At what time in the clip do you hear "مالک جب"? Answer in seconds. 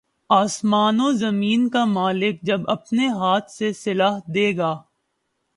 1.87-2.61